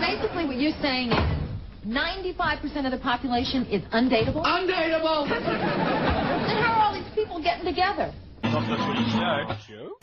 [0.00, 1.38] basically what you're saying is
[1.86, 4.44] 95% of the population is undateable?
[4.44, 5.28] Undateable!
[5.28, 8.12] then how are all these people getting together?
[8.44, 9.56] Not the footy show.
[9.66, 9.98] Show?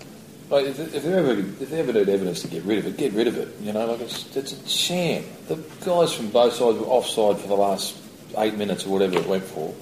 [0.49, 2.97] Like, if, if they ever if they ever need evidence to get rid of it,
[2.97, 3.49] get rid of it.
[3.61, 5.23] You know, like it's, it's a sham.
[5.47, 7.97] The guys from both sides were offside for the last
[8.37, 9.73] eight minutes or whatever it went for.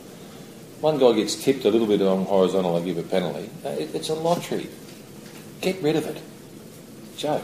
[0.79, 3.49] One guy gets tipped a little bit on horizontal, they give a penalty.
[3.65, 4.69] Uh, It, it's a lottery.
[5.61, 6.21] Get rid of it.
[7.17, 7.43] Joke.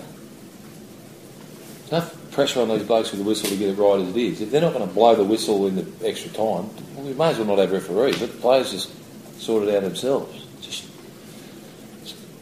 [1.90, 4.18] There's enough pressure on these blokes with the whistle to get it right as it
[4.18, 4.42] is.
[4.42, 7.30] If they're not going to blow the whistle in the extra time, well, we may
[7.30, 8.22] as well not have referees.
[8.22, 8.92] Let the players just
[9.42, 10.46] sort it out themselves.
[10.62, 10.88] Just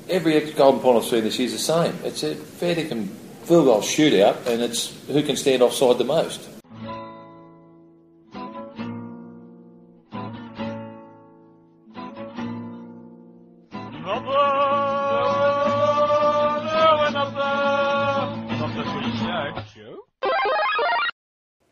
[0.10, 1.96] every ex- golden point I've seen this year is the same.
[2.04, 3.08] It's a fair dinkum
[3.44, 6.57] field goal shootout, and it's who can stand offside the most.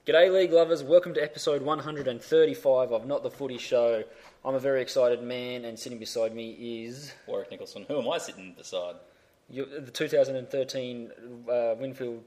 [0.05, 0.84] G'day, league lovers.
[0.84, 4.04] Welcome to episode 135 of Not the Footy Show.
[4.43, 7.85] I'm a very excited man, and sitting beside me is Warwick Nicholson.
[7.88, 8.98] Who am I sitting beside?
[9.49, 11.12] you, the 2013
[11.52, 12.24] uh, Winfield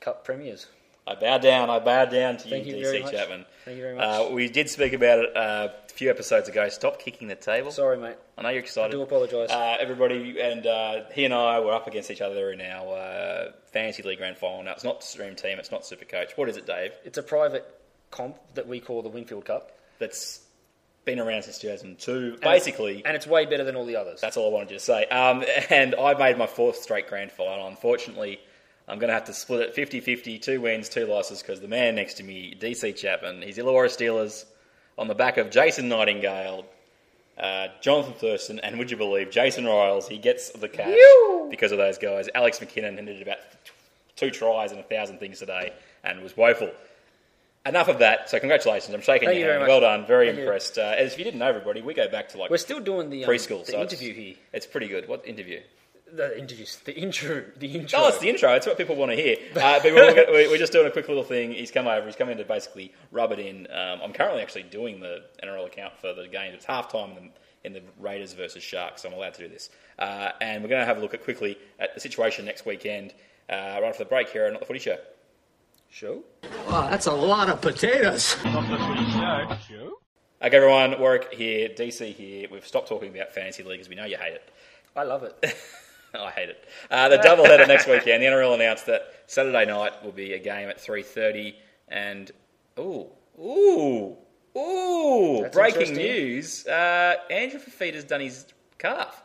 [0.00, 0.68] Cup premiers.
[1.06, 1.68] I bow down.
[1.68, 3.10] I bow down to Thank you, you DC.
[3.10, 3.44] Chapman.
[3.66, 4.04] Thank you very much.
[4.04, 6.68] Uh, we did speak about it uh, few episodes ago.
[6.68, 7.72] Stop kicking the table.
[7.72, 8.14] Sorry, mate.
[8.38, 8.94] I know you're excited.
[8.94, 9.50] I do apologise.
[9.50, 13.52] Uh, everybody, and uh, he and I were up against each other in our uh,
[13.72, 14.62] fantasy league grand final.
[14.62, 15.58] Now it's not Stream Team.
[15.58, 16.36] It's not Super Coach.
[16.36, 16.92] What is it, Dave?
[17.04, 17.66] It's a private
[18.12, 19.72] comp that we call the Winfield Cup.
[19.98, 20.40] That's
[21.04, 22.12] been around since 2002.
[22.12, 24.20] And Basically, it's, and it's way better than all the others.
[24.20, 25.04] That's all I wanted you to say.
[25.06, 27.66] Um, and I made my fourth straight grand final.
[27.66, 28.38] Unfortunately,
[28.86, 31.66] I'm going to have to split it 50 50, two wins, two losses, because the
[31.66, 34.44] man next to me, DC Chapman, he's Illawarra Steelers
[34.98, 36.64] on the back of Jason Nightingale,
[37.38, 40.08] uh, Jonathan Thurston, and would you believe, Jason Riles.
[40.08, 40.96] He gets the cash
[41.50, 42.28] because of those guys.
[42.34, 43.38] Alex McKinnon ended about
[44.16, 46.70] two tries and a thousand things today and was woeful.
[47.66, 48.30] Enough of that.
[48.30, 48.94] So congratulations.
[48.94, 49.68] I'm shaking Thank your you hand.
[49.68, 50.06] Well done.
[50.06, 50.78] Very Thank impressed.
[50.78, 53.10] Uh, as if you didn't know, everybody, we go back to like We're still doing
[53.10, 53.64] the, um, preschool.
[53.66, 54.34] the so it's- interview here.
[54.52, 55.06] It's pretty good.
[55.08, 55.60] What interview?
[56.14, 56.76] The interviews.
[56.84, 57.44] The intro.
[57.58, 57.98] The intro.
[58.00, 58.52] Oh, it's the intro.
[58.54, 59.36] It's what people want to hear.
[59.56, 61.52] Uh, but we're, gonna- we're just doing a quick little thing.
[61.52, 62.06] He's come over.
[62.06, 63.66] He's come in to basically rub it in.
[63.70, 66.54] Um, I'm currently actually doing the NRL account for the game.
[66.54, 67.30] It's half time in the,
[67.64, 69.68] in the Raiders versus Sharks, so I'm allowed to do this.
[69.98, 73.12] Uh, and we're going to have a look at quickly at the situation next weekend,
[73.50, 74.96] uh, right after the break here on Not the Footy Show.
[75.90, 76.22] show.
[76.68, 78.36] Wow, that's a lot of potatoes.
[78.44, 79.56] Not the footy show.
[79.68, 79.98] Show?
[80.40, 80.98] Okay, everyone.
[81.00, 82.46] Warwick here, DC here.
[82.50, 84.48] We've stopped talking about fantasy league because we know you hate it.
[84.96, 85.34] I love it.
[86.14, 86.64] I hate it.
[86.90, 88.22] Uh, the doubleheader next weekend.
[88.22, 91.56] The NRL announced that Saturday night will be a game at three thirty,
[91.88, 92.30] and
[92.78, 93.06] ooh,
[93.38, 94.16] ooh,
[94.56, 95.40] ooh!
[95.42, 98.46] That's breaking news: uh, Andrew Fifita's done his
[98.78, 99.22] calf.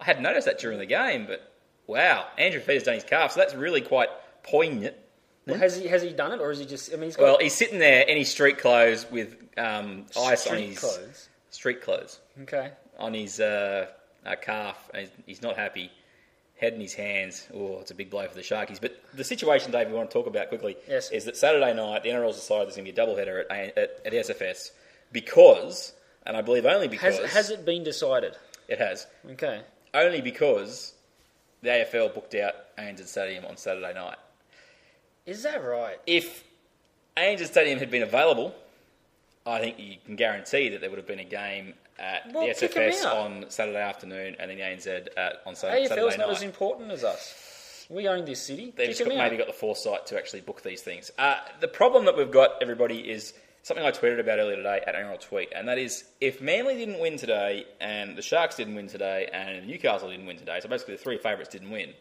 [0.00, 1.52] I hadn't noticed that during the game, but
[1.86, 3.32] wow, Andrew Fifita's done his calf.
[3.32, 4.08] So that's really quite
[4.42, 4.94] poignant.
[5.46, 6.92] Well, has he has he done it, or is he just?
[6.92, 10.46] I mean, he's got Well, he's sitting there in his street clothes with um, ice
[10.46, 11.28] on street his clothes.
[11.50, 12.72] street clothes Okay.
[12.98, 13.86] on his uh,
[14.32, 14.90] uh, calf.
[14.94, 15.90] and He's, he's not happy.
[16.60, 17.46] Head in his hands.
[17.54, 18.80] Oh, it's a big blow for the Sharkies.
[18.80, 21.10] But the situation, Dave, we want to talk about quickly Yes.
[21.12, 24.00] is that Saturday night, the NRL's decided there's going to be a doubleheader at, at,
[24.06, 24.72] at SFS
[25.12, 25.92] because,
[26.26, 28.34] and I believe only because Has has it been decided?
[28.66, 29.60] it has, Okay.
[29.94, 30.94] only because
[31.62, 34.16] the AFL booked out ANZ Stadium on Saturday night.
[35.26, 35.98] Is that right?
[36.06, 36.42] If
[37.16, 38.54] ANZ Stadium had been available,
[39.46, 42.52] I think you can guarantee that there would have been a game at Well, the
[42.52, 46.42] SFS on Saturday afternoon and then the ANZ at, on Saturday, AFL's Saturday not as
[46.42, 47.86] important as us.
[47.90, 48.72] We own this city.
[48.76, 51.10] They've Kick just 'em got, maybe got the foresight to actually book these things.
[51.18, 53.32] Uh, the problem that we've got, everybody, is
[53.62, 57.00] something I tweeted about earlier today at NRL Tweet, and that is if Manly didn't
[57.00, 60.96] win today, and the Sharks didn't win today, and Newcastle didn't win today, so basically
[60.96, 61.94] the three favourites didn't win,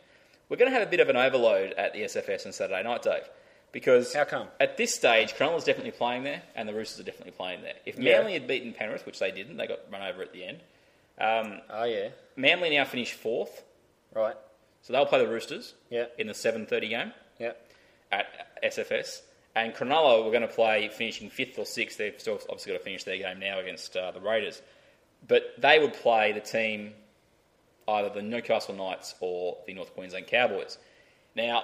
[0.50, 3.02] we're going to have a bit of an overload at the SFS on Saturday night,
[3.02, 3.30] Dave.
[3.77, 4.47] Because How come?
[4.59, 7.75] at this stage, Cronulla's definitely playing there, and the Roosters are definitely playing there.
[7.85, 8.17] If Yeah.
[8.17, 10.61] Manly had beaten Penrith, which they didn't, they got run over at the end.
[11.19, 12.09] Um, Oh yeah.
[12.35, 13.63] Manly now finish fourth,
[14.13, 14.35] Right.
[14.81, 16.05] so they'll play the Roosters Yeah.
[16.17, 17.51] in the 7:30 game Yeah.
[18.11, 19.21] at SFS.
[19.53, 22.00] And Cronulla were going to play finishing fifth or sixth.
[22.00, 24.59] They've still obviously got to finish their game now against uh, the Raiders.
[25.27, 26.95] But they would play the team,
[27.88, 30.80] either the Newcastle Knights or the North Queensland Cowboys.
[31.35, 31.63] Now,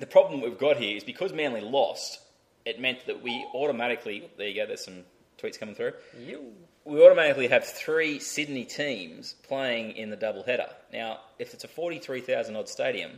[0.00, 2.20] the problem we've got here is because Manly lost,
[2.64, 5.04] it meant that we automatically, there you go, there's some
[5.38, 5.92] tweets coming through.
[6.18, 6.52] You.
[6.84, 10.68] We automatically have three Sydney teams playing in the double header.
[10.92, 13.12] Now, if it's a 43,000 odd stadium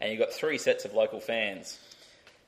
[0.00, 1.78] and you've got three sets of local fans,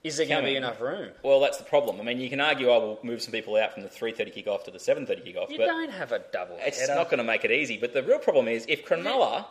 [0.04, 1.10] Is there going to be enough room?
[1.22, 2.00] well, that's the problem.
[2.00, 4.64] I mean, you can argue I will move some people out from the 3:30 kickoff
[4.64, 6.94] to the 7:30 kickoff, You but don't have a double it's header.
[6.96, 7.78] not going to make it easy.
[7.78, 9.46] But the real problem is if Cronulla,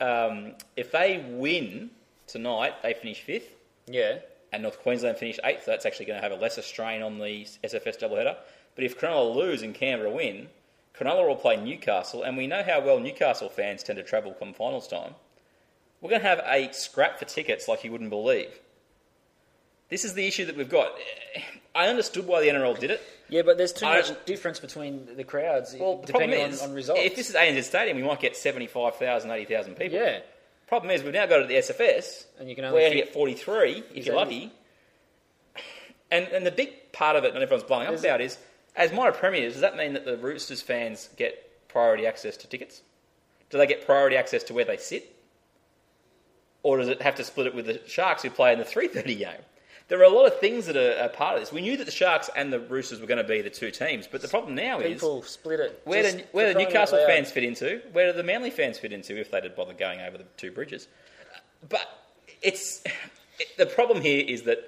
[0.00, 1.90] um, if they win
[2.32, 3.54] tonight, they finish fifth,
[3.86, 4.18] Yeah.
[4.52, 5.64] and North Queensland finish eighth.
[5.64, 8.36] So that's actually going to have a lesser strain on the SFS doubleheader.
[8.74, 10.48] But if Cronulla lose and Canberra win,
[10.94, 14.52] Cronulla will play Newcastle, and we know how well Newcastle fans tend to travel come
[14.54, 15.14] finals time.
[16.00, 18.58] We're going to have a scrap for tickets like you wouldn't believe.
[19.88, 20.92] This is the issue that we've got.
[21.74, 23.02] I understood why the NRL did it.
[23.28, 26.70] Yeah, but there's too I- much difference between the crowds Well, the depending is, on,
[26.70, 27.00] on results.
[27.02, 29.98] if this is ANZ Stadium, we might get 75,000, 80,000 people.
[29.98, 30.20] yeah,
[30.70, 32.26] Problem is, we've now got it at the SFS.
[32.38, 34.52] And you can only fit- get 43 if Is you're lucky.
[36.12, 38.38] And and the big part of it, and everyone's blowing up about, is
[38.76, 42.82] as minor premiers, does that mean that the Roosters fans get priority access to tickets?
[43.50, 45.12] Do they get priority access to where they sit?
[46.62, 49.18] Or does it have to split it with the Sharks who play in the 3:30
[49.18, 49.42] game?
[49.90, 51.52] There are a lot of things that are, are part of this.
[51.52, 54.06] We knew that the Sharks and the Roosters were going to be the two teams,
[54.06, 55.82] but the problem now is people split it.
[55.84, 57.82] where Just do, where do Newcastle fans fit into?
[57.90, 60.52] Where do the Manly fans fit into if they did bother going over the two
[60.52, 60.86] bridges?
[61.68, 61.88] But
[62.40, 62.84] it's
[63.40, 64.60] it, the problem here is that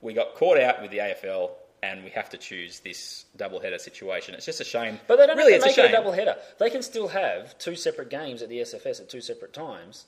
[0.00, 1.50] we got caught out with the AFL
[1.84, 4.34] and we have to choose this double header situation.
[4.34, 4.98] It's just a shame.
[5.06, 6.36] But they don't really, have to make a it a double header.
[6.58, 10.06] They can still have two separate games at the SFS at two separate times,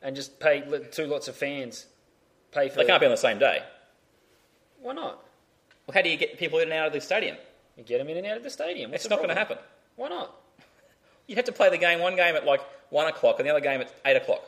[0.00, 0.62] and just pay
[0.92, 1.86] two lots of fans
[2.52, 2.76] pay for.
[2.76, 3.64] They can't be on the same day.
[4.86, 5.20] Why not?
[5.86, 7.36] Well, how do you get people in and out of the stadium?
[7.76, 8.92] You get them in and out of the stadium.
[8.92, 9.58] What's It's the not going to problem?
[9.58, 9.70] happen.
[9.96, 10.36] Why not?
[11.26, 12.60] You'd have to play the game, one game at like
[12.90, 14.42] one o'clock and the other game at eight o'clock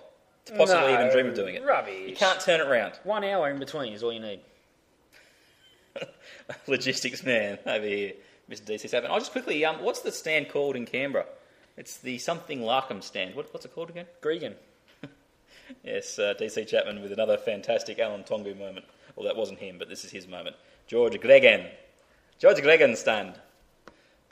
[0.44, 1.64] to possibly No, even dream of doing it.
[1.64, 2.08] Rubbish.
[2.08, 2.92] You can't turn it around.
[3.02, 4.38] One hour in between is all you need.
[6.68, 8.12] logistics man over here,
[8.48, 8.62] Mr.
[8.62, 9.06] DC7.
[9.06, 11.26] I'll just quickly, um, what's the stand called in Canberra?
[11.76, 13.34] It's the something Larkham stand.
[13.34, 14.06] What, what's it called again?
[14.22, 14.54] Gregan.
[15.84, 18.86] Yes, uh, DC Chapman with another fantastic Alan Tongue moment.
[19.18, 20.54] Well, that wasn't him, but this is his moment.
[20.86, 21.68] George Gregan.
[22.38, 23.34] George Gregan stand.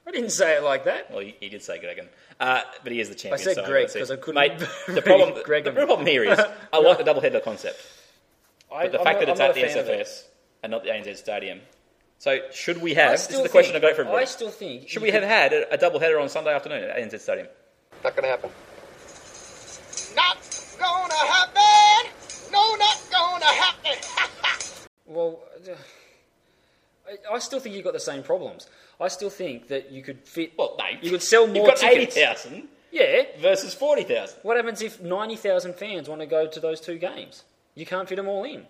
[0.06, 1.10] I didn't say it like that.
[1.10, 2.06] Well, he, he did say Gregan.
[2.38, 3.40] Uh, but he is the champion.
[3.40, 3.98] I said so Greg that's it.
[3.98, 5.76] 'cause I couldn't Mate, the read problem, the Gregan.
[5.76, 6.38] real problem here is
[6.72, 7.84] I like the double header concept.
[8.72, 10.06] I, But the I'm fact not- that it's I'm at the a fan of it.
[10.06, 10.22] SFS
[10.62, 11.60] and not the ANZ Stadium.
[12.18, 14.22] So, should we have, this is the question I think- got for everybody.
[14.22, 14.82] I still think.
[14.88, 17.48] Should you we have had a, a double header on Sunday afternoon at ANZ Stadium?
[18.04, 18.50] Not gonna happen.
[20.14, 20.55] Not
[25.68, 28.68] I, I still think you've got the same problems.
[29.00, 30.52] I still think that you could fit.
[30.58, 30.84] Well, no.
[31.00, 32.16] you could sell more You've got tickets.
[32.16, 33.22] 80,000 Yeah.
[33.40, 34.38] versus 40,000.
[34.42, 37.44] What happens if ninety thousand fans want to go to those two games?
[37.74, 38.66] You can't fit them all in.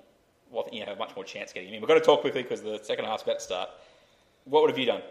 [0.50, 1.80] Well, I think you have much more chance getting in.
[1.80, 3.70] We've got to talk quickly because the second half's about to start.
[4.44, 5.02] What would have you done?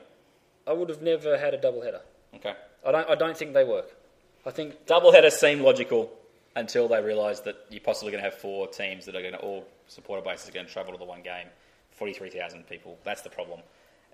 [0.68, 2.02] I would have never had a double header.
[2.36, 2.54] Okay.
[2.86, 3.10] I don't.
[3.10, 3.96] I don't think they work.
[4.46, 6.12] I think Double header seemed logical
[6.56, 9.40] until they realised that you're possibly going to have four teams that are going to
[9.40, 11.48] all supporter bases are going to travel to the one game.
[11.96, 12.98] 43,000 people.
[13.04, 13.62] That's the problem.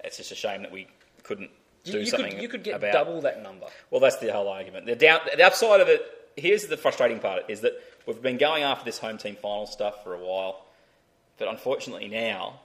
[0.04, 0.88] It's just a shame that we
[1.24, 1.52] couldn't
[1.84, 3.66] you, do you something could you could get about double that number.
[3.90, 4.86] Well, that's the whole argument.
[4.86, 6.02] The, down, the upside of it,
[6.36, 7.74] here's the frustrating part, is that
[8.06, 10.66] we've been going after this home team final stuff for a while,
[11.38, 12.60] but unfortunately now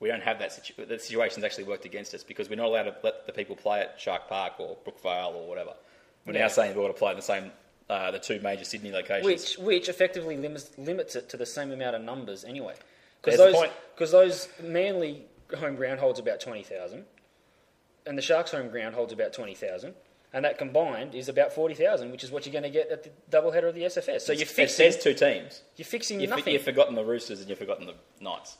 [0.00, 0.88] we don't have that situation.
[0.88, 3.80] The situation's actually worked against us because we're not allowed to let the people play
[3.80, 5.74] at Shark Park or Brookvale or whatever.
[6.26, 6.42] We're Yeah.
[6.42, 7.52] now saying we've got to play in the same,
[7.90, 9.24] uh, the two major Sydney locations.
[9.24, 12.74] Which which effectively limits limits it to the same amount of numbers anyway.
[13.22, 13.64] Because those
[13.94, 15.24] because those Manly
[15.56, 17.04] home ground holds about twenty thousand,
[18.06, 19.94] and the Sharks home ground holds about twenty thousand.
[20.34, 23.02] And that combined is about forty thousand, which is what you're going to get at
[23.02, 24.22] the doubleheader of the SFS.
[24.22, 25.62] So you're it fixing, says two teams.
[25.76, 26.54] you're fixing You've, nothing.
[26.54, 28.56] you've forgotten the Roosters and you've forgotten the Knights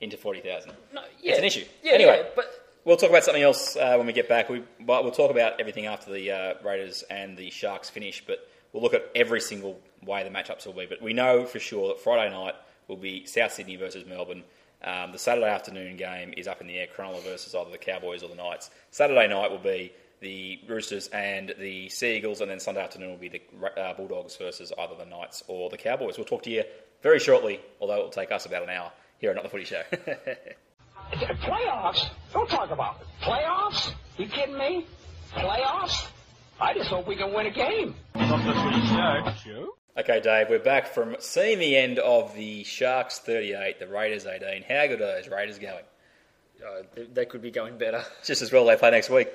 [0.00, 0.72] into 40,000.
[0.94, 1.64] No, It's an issue.
[1.82, 2.20] Yeah, Anyway.
[2.22, 4.48] yeah, but We'll talk about something else uh, when we get back.
[4.48, 8.80] We, we'll talk about everything after the uh, Raiders and the Sharks finish, but we'll
[8.84, 10.86] look at every single way the matchups will be.
[10.86, 12.54] But we know for sure that Friday night
[12.88, 14.44] will be South Sydney versus Melbourne.
[14.82, 18.22] Um, the Saturday afternoon game is up in the air, Cronulla versus either the Cowboys
[18.22, 18.70] or the Knights.
[18.90, 23.16] Saturday night will be the Roosters and the Sea Eagles, and then Sunday afternoon will
[23.16, 23.42] be the
[23.80, 26.16] uh, Bulldogs versus either the Knights or the Cowboys.
[26.16, 26.64] We'll talk to you
[27.02, 29.64] very shortly, although it will take us about an hour here at Not the Footy
[29.64, 29.82] Show.
[31.12, 32.08] Playoffs?
[32.32, 33.06] Don't talk about it.
[33.22, 33.92] Playoffs?
[34.18, 34.86] You kidding me?
[35.32, 36.08] Playoffs?
[36.60, 37.94] I just hope we can win a game.
[38.14, 38.86] Not the footy
[39.44, 39.74] show.
[39.98, 44.62] Okay, Dave, we're back from seeing the end of the Sharks 38, the Raiders 18.
[44.62, 45.84] How good are those Raiders going?
[46.66, 48.04] uh, they, they could be going better.
[48.24, 49.28] Just as well they play next week.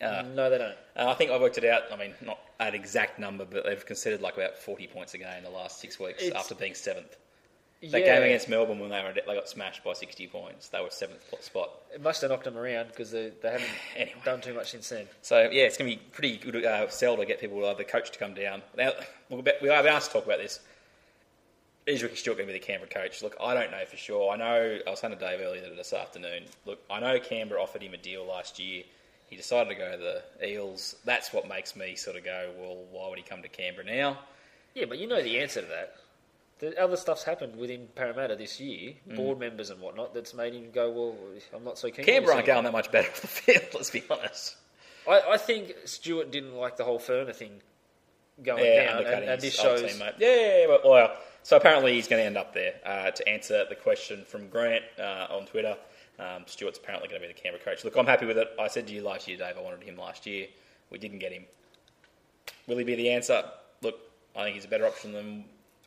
[0.00, 0.74] Uh, no, they don't.
[0.96, 1.82] uh, I think I worked it out.
[1.92, 5.38] I mean, not an exact number, but they've conceded like about 40 points a game
[5.38, 7.16] in the last six weeks It's- after being seventh.
[7.90, 10.80] That yeah, game against Melbourne when they were they got smashed by 60 points, they
[10.80, 11.70] were seventh spot.
[11.94, 14.14] it must have knocked them around because they, they haven't Anyway.
[14.24, 15.06] done too much since then.
[15.22, 17.84] So yeah, it's going to be pretty good uh, sell to get people, uh, the
[17.84, 18.62] coach, to come down.
[18.76, 18.92] Now
[19.28, 20.60] we'll be, we have asked to talk about this.
[21.86, 23.22] Is Ricky Stuart going to be the Canberra coach?
[23.22, 24.32] Look, I don't know for sure.
[24.32, 26.44] I know I was saying to Dave earlier this afternoon.
[26.64, 28.84] Look, I know Canberra offered him a deal last year.
[29.28, 30.96] He decided to go to the Eels.
[31.04, 34.18] That's what makes me sort of go, well, why would he come to Canberra now?
[34.74, 35.96] Yeah, but you know the answer to that.
[36.60, 39.16] The other stuff's happened within Parramatta this year, Mm.
[39.16, 41.16] board members and whatnot, that's made him go, well,
[41.54, 42.04] I'm not so keen.
[42.04, 44.56] Canberra aren't going that much better off the field, let's be honest.
[45.08, 47.60] I, I think Stuart didn't like the whole Ferner thing
[48.42, 49.82] going Yeah, down, and, and this shows.
[49.82, 50.14] teammate.
[50.18, 52.74] Yeah, yeah, yeah, well, so apparently he's going to end up there.
[52.86, 55.76] Uh, to answer the question from Grant uh, on Twitter,
[56.18, 57.84] um, Stuart's apparently going to be the Canberra coach.
[57.84, 58.48] Look, I'm happy with it.
[58.58, 60.46] I said to you last year, Dave, I wanted him last year.
[60.90, 61.44] We didn't get him.
[62.66, 63.42] Will he be the answer?
[63.82, 63.96] Look,
[64.36, 65.44] I think he's a better option than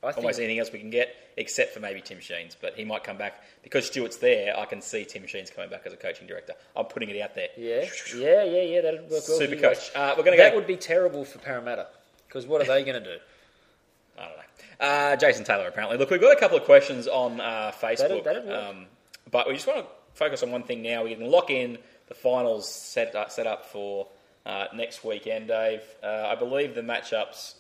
[0.08, 2.56] I almost anything else we can get, except for maybe Tim Sheens.
[2.60, 3.44] But he might come back.
[3.64, 6.54] Because Stuart's there, I can see Tim Sheens coming back as a coaching director.
[6.76, 7.50] I'm putting it out there.
[7.58, 7.86] Yeah,
[8.16, 8.82] yeah, yeah, yeah.
[8.82, 9.22] That'd work well.
[9.22, 9.92] Super coach.
[9.96, 11.88] Uh, we're gonna that go- would be terrible for Parramatta
[12.28, 13.20] because what are they going to do?
[14.20, 14.44] I don't know.
[14.80, 15.98] Uh, Jason Taylor, apparently.
[15.98, 18.24] Look, we've got a couple of questions on uh, Facebook.
[18.24, 18.86] That'd- that'd um,
[19.30, 21.04] but we just want to focus on one thing now.
[21.04, 24.08] We can lock in the finals set up, set up for
[24.46, 25.82] uh, next weekend, Dave.
[26.02, 27.56] Uh, I believe the matchups.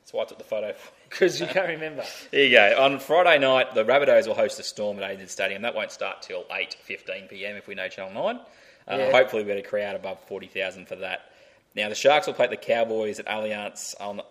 [0.00, 0.74] That's why I took the photo.
[1.12, 2.02] Because you can't remember.
[2.30, 2.82] There you go.
[2.82, 5.62] On Friday night, the Rabbitohs will host the Storm at ANZ Stadium.
[5.62, 7.56] That won't start till 8.15 p.m.
[7.56, 8.36] if we know Channel 9.
[8.36, 9.10] Uh, Yeah.
[9.12, 11.30] Hopefully we'll get a crowd above 40,000 for that.
[11.76, 14.22] Now, the Sharks will play the Cowboys at Allianz on,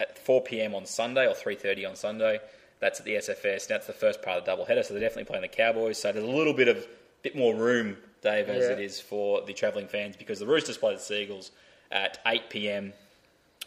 [0.00, 0.74] at 4 p.m.
[0.74, 2.40] on Sunday or 3.30 on Sunday.
[2.80, 3.66] That's at the SFS.
[3.68, 5.98] That's the first part of the doubleheader, so they're definitely playing the Cowboys.
[5.98, 6.86] So there's a little bit of
[7.22, 8.72] bit more room, Dave, as Yeah.
[8.72, 11.50] it is for the travelling fans because the Roosters play the Seagulls
[11.92, 12.94] at 8 p.m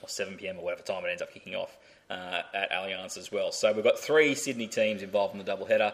[0.03, 0.57] or 7 p.m.
[0.59, 1.75] or whatever time it ends up kicking off
[2.11, 3.51] uh, at Allianz as well.
[3.51, 5.93] So we've got three Sydney teams involved in the doubleheader.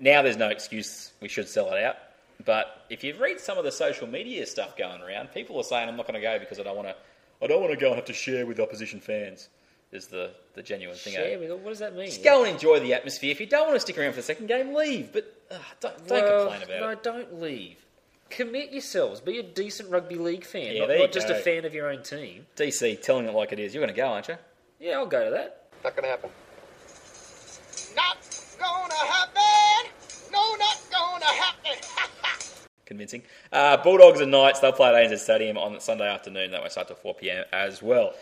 [0.00, 1.96] Now there's no excuse we should sell it out.
[2.44, 5.88] But if you read some of the social media stuff going around, people are saying
[5.88, 6.96] I'm not going to go because I don't want to.
[7.42, 9.48] I don't want to go and have to share with opposition fans.
[9.92, 11.14] Is the, the genuine thing.
[11.14, 11.18] eh?
[11.18, 12.06] Share with what does that mean?
[12.06, 13.30] Just go and enjoy the atmosphere.
[13.30, 15.12] If you don't want to stick around for the second game, leave.
[15.12, 16.80] But uh, don't, don't Well, complain about it.
[16.80, 17.76] no, don't leave.
[18.36, 19.20] Commit yourselves.
[19.20, 21.34] Be a decent rugby league fan, Yeah, not, there you not just go.
[21.34, 22.46] a fan of your own team.
[22.56, 23.72] DC telling it like it is.
[23.74, 24.36] You're going to go, aren't you?
[24.80, 25.68] Yeah, I'll go to that.
[25.84, 26.30] Not gonna happen.
[27.94, 28.16] Not
[28.58, 29.90] gonna happen.
[30.32, 31.72] No, not gonna happen.
[32.86, 33.22] convincing.
[33.52, 36.50] Uh, Bulldogs and Knights, they'll play at ANZ Stadium on Sunday afternoon.
[36.50, 38.14] That won't start till 4 pm as well.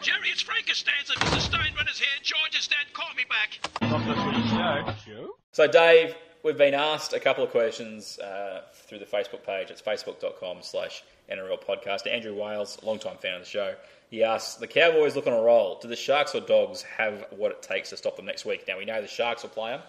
[0.00, 1.50] Jerry, it's Frankenstein's and Mr.
[1.50, 2.08] Steinbrenner's here.
[2.22, 2.92] George is dead.
[2.92, 3.90] Call me back.
[3.90, 4.94] Not the footy show.
[5.04, 5.34] Show?
[5.52, 9.70] So, Dave, we've been asked a couple of questions uh, through the Facebook page.
[9.70, 12.06] It's facebook.com slash NRL podcast.
[12.10, 13.74] Andrew Wales, long-time fan of the show,
[14.10, 15.78] he asks, the Cowboys look on a roll.
[15.80, 18.64] Do the Sharks or Dogs have what it takes to stop them next week?
[18.66, 19.82] Now, we know the Sharks will play them.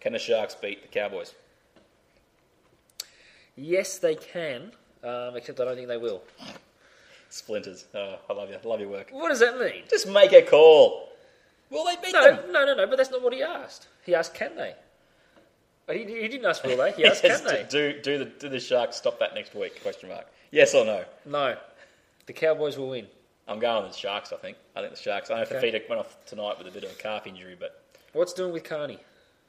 [0.00, 1.34] Can the Sharks beat the Cowboys?
[3.56, 4.70] Yes, they can,
[5.02, 6.22] um, except I don't think they will.
[7.30, 7.84] Splinters.
[7.94, 8.56] Oh, I love you.
[8.62, 9.08] I love your work.
[9.10, 9.82] What does that mean?
[9.90, 11.08] Just make a call.
[11.70, 12.52] Will they beat No, them?
[12.52, 12.86] no, no, no.
[12.86, 13.88] But that's not what he asked.
[14.06, 14.74] He asked, "Can they?"
[15.90, 18.48] He, he didn't ask, "Will they?" He asked, Yes, "Can they?" do, do, the, do
[18.48, 19.82] the Sharks stop that next week?
[19.82, 20.26] Question mark.
[20.50, 21.04] Yes or no?
[21.26, 21.56] No,
[22.26, 23.06] the Cowboys will win.
[23.46, 24.56] I'm going with the Sharks, I think.
[24.76, 25.30] I think the Sharks.
[25.30, 25.72] I know Okay.
[25.72, 28.64] Fifita went off tonight with a bit of a calf injury, but What's doing with
[28.64, 28.98] Carney?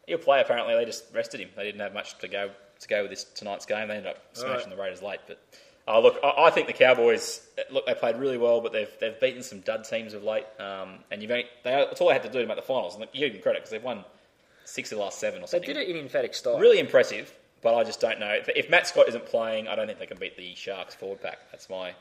[0.08, 0.74] he'll play apparently.
[0.75, 1.50] They just rested him.
[1.55, 3.88] They didn't have much to go to go with this tonight's game.
[3.89, 5.19] They ended up smashing the Raiders late.
[5.27, 5.39] But
[5.88, 7.41] uh, look, I, I think the Cowboys,
[7.72, 10.46] look, they played really well, but they've, they've beaten some dud teams of late.
[10.60, 12.96] Um, and you've only, they, that's all they had to do to make the finals.
[12.96, 14.05] And you give them credit because they've won
[14.69, 15.67] six of the last seven or something.
[15.67, 16.59] They did it in emphatic style.
[16.59, 18.29] Really impressive, but I just don't know.
[18.31, 21.21] If, if Matt Scott isn't playing, I don't think they can beat the Sharks forward
[21.21, 21.39] pack.
[21.51, 21.93] That's my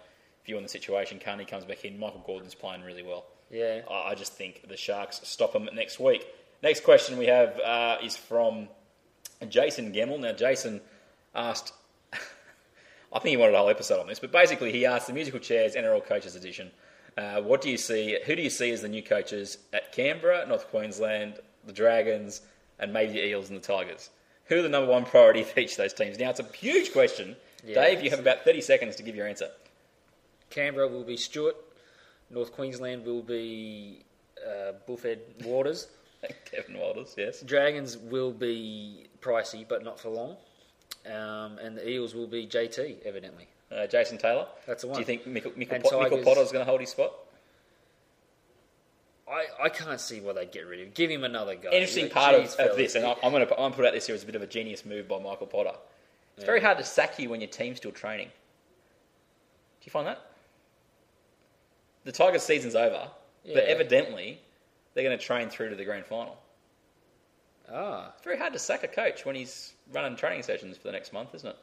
[0.45, 1.21] view on the situation.
[1.23, 1.99] Carney comes back in.
[1.99, 3.25] Michael Gordon's playing really well.
[3.51, 3.81] Yeah.
[3.91, 6.27] I I just think the Sharks stop them next week.
[6.63, 8.69] Next question we have uh, is from
[9.49, 10.19] Jason Gemmell.
[10.19, 10.81] Now, Jason
[11.35, 11.73] asked,
[12.13, 15.39] I think he wanted a whole episode on this, but basically he asked the Musical
[15.39, 16.71] Chairs NRL Coaches Edition,
[17.17, 20.47] uh, what do you see, who do you see as the new coaches at Canberra,
[20.47, 21.35] North Queensland,
[21.65, 22.43] the Dragons,
[22.79, 24.11] and maybe the Eels and the Tigers?
[24.47, 26.19] Who are the number one priority for each of those teams?
[26.19, 27.37] Now, it's a huge question.
[27.65, 27.75] Yeah.
[27.75, 29.49] Dave, you have about 30 seconds to give your answer.
[30.51, 31.57] Canberra will be Stuart.
[32.31, 34.05] North Queensland will be
[34.47, 35.89] uh, Bullfed Waters.
[36.51, 37.43] Kevin Walters, yes.
[37.43, 40.37] Dragons will be pricey, but not for long.
[41.07, 43.47] Um, and the Eels will be JT, evidently.
[43.71, 44.47] Uh, Jason Taylor.
[44.67, 44.95] That's the one.
[44.97, 47.13] Do you think Michael, Michael, And Pot- Michael Tigers- Potter's going to hold his spot?
[49.31, 50.93] I, I can't see why they'd get rid of him.
[50.95, 51.71] Give him another go.
[51.71, 54.15] Interesting part of, of this, and I- I'm going to I'm put out this here
[54.15, 55.73] as a bit of a genius move by Michael Potter.
[56.37, 58.29] It's very hard to sack you when your team's still training.
[58.29, 60.21] Do you find that?
[62.05, 63.09] The Tigers' season's over,
[63.45, 64.41] but evidently
[64.95, 66.39] they're going to train through to the grand final.
[67.71, 70.93] Ah, It's very hard to sack a coach when he's running training sessions for the
[70.93, 71.57] next month, isn't it?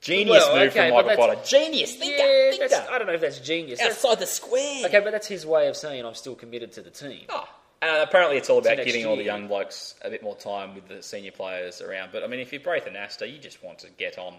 [0.00, 1.40] Genius Well, move okay, from Michael that's- Potter.
[1.44, 2.68] Genius, thinker, yeah, thinker.
[2.68, 3.78] that's, I don't know if that's genius.
[3.80, 4.86] That's- Outside the square.
[4.86, 7.24] okay, but that's his way of saying I'm still committed to the team.
[7.28, 7.48] Oh,
[7.82, 10.86] and apparently it's all about giving all the young blokes a bit more time with
[10.88, 12.10] the senior players around.
[12.12, 14.34] But I mean, if you're Braith Anasta, you just want to get on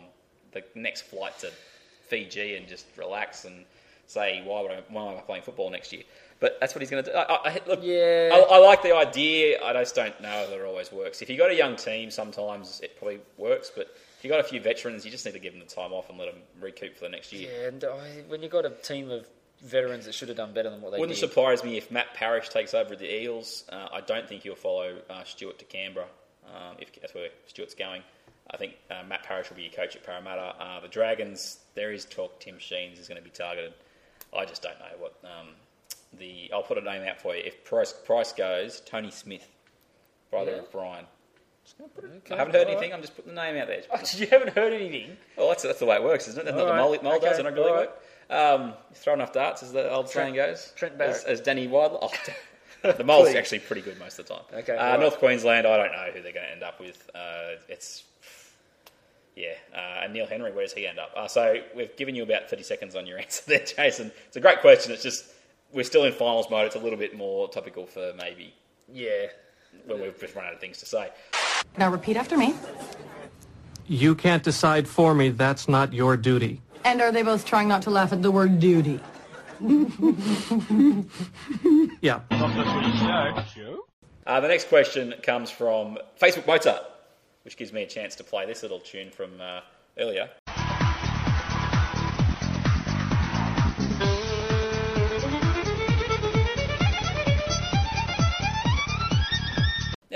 [0.54, 1.52] the next flight to
[2.08, 3.66] Fiji and just relax and
[4.08, 6.04] say, why, would I, why am I playing football next year?
[6.40, 7.16] But that's what he's going to do.
[7.18, 8.30] I, I, look, Yeah.
[8.34, 9.62] I, I like the idea.
[9.64, 11.22] I just don't know that it always works.
[11.22, 13.70] If you've got a young team, sometimes it probably works.
[13.76, 15.94] But if you've got a few veterans, you just need to give them the time
[15.94, 17.50] off and let them recoup for the next year.
[17.50, 19.26] Yeah, and I, when you've got a team of
[19.64, 21.26] veterans that should have done better than what they Wouldn't did.
[21.28, 23.64] surprise me if Matt Parish takes over the Eels.
[23.72, 26.08] Uh, I don't think he'll follow uh, Stuart to Canberra
[26.48, 28.02] um, if that's where Stuart's going.
[28.52, 30.56] I think uh, Matt Parish will be your coach at Parramatta.
[30.60, 33.74] Uh, the Dragons, there is talk Tim Sheens is going to be targeted.
[34.38, 35.48] I just don't know what um,
[36.18, 36.50] the.
[36.54, 37.44] I'll put a name out for you.
[37.46, 39.48] If Price, Price goes, Tony Smith,
[40.32, 40.58] brother Yeah.
[40.60, 41.06] of Brian.
[41.82, 42.92] Okay, I haven't heard all anything.
[42.92, 42.94] right.
[42.96, 43.82] I'm just putting the name out there.
[43.94, 45.18] Oh, you haven't heard anything.
[45.38, 46.46] Well, that's, that's the way it works, isn't it?
[46.46, 47.90] That's not All the right, mole, mole does, okay, and not really all right.
[47.90, 48.62] work.
[48.62, 50.72] Um, throw enough darts, as the old saying goes.
[50.76, 51.26] Trent as, Barrett.
[51.26, 52.00] as Danny Weidler.
[52.84, 54.44] Oh, the mole's actually pretty good most of the time.
[54.54, 55.00] Okay, Uh, all right.
[55.00, 57.10] North Queensland, I don't know who they're going to end up with.
[57.16, 58.04] Uh, it's
[59.36, 61.12] yeah, uh, and Neil Henry, where does he end up?
[61.16, 64.12] Uh, so we've given you about thirty seconds on your answer there, Jason.
[64.28, 64.92] It's a great question.
[64.92, 65.26] It's just
[65.72, 66.66] we're still in finals mode.
[66.66, 68.54] It's a little bit more topical for maybe
[68.92, 69.28] Yeah.
[69.86, 71.10] when we've just run out of things to say.
[71.78, 72.56] Now repeat after me.
[73.88, 75.30] You can't decide for me.
[75.30, 76.62] That's not your duty.
[76.86, 79.00] And are they both trying not to laugh at the word duty?
[82.02, 82.22] Yeah.
[82.30, 83.44] The Footy Show.
[83.54, 83.86] Show?
[84.26, 86.82] Uh, the next question comes from Facebook Mozart,
[87.44, 89.62] which gives me a chance to play this little tune from uh,
[89.98, 90.30] earlier.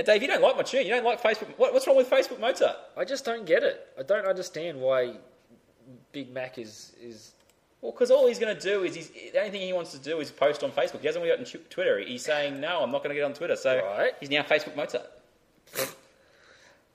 [0.04, 0.86] Dave, you don't like my tune.
[0.86, 1.48] You don't like Facebook.
[1.58, 2.76] What, what's wrong with Facebook Mozart?
[2.98, 3.88] I just don't get it.
[4.00, 5.16] I don't understand why
[6.12, 7.32] Big Mac is is.
[7.82, 10.00] Well, because all he's going to do is he's, the only thing he wants to
[10.00, 11.02] do is post on Facebook.
[11.02, 12.00] He hasn't got on Tw- Twitter.
[12.00, 13.58] He's saying no, I'm not going to get on Twitter.
[13.58, 14.14] So Right.
[14.22, 15.06] he's now Facebook Mozart.